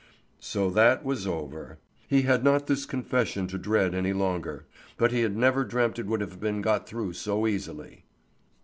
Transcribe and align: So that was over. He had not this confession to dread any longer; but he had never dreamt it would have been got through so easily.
So 0.39 0.71
that 0.71 1.05
was 1.05 1.27
over. 1.27 1.77
He 2.07 2.23
had 2.23 2.43
not 2.43 2.65
this 2.65 2.87
confession 2.87 3.45
to 3.45 3.59
dread 3.59 3.93
any 3.93 4.13
longer; 4.13 4.65
but 4.97 5.11
he 5.11 5.21
had 5.21 5.37
never 5.37 5.63
dreamt 5.63 5.99
it 5.99 6.07
would 6.07 6.21
have 6.21 6.39
been 6.39 6.59
got 6.63 6.89
through 6.89 7.13
so 7.13 7.45
easily. 7.45 8.03